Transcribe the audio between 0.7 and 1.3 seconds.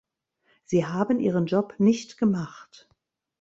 haben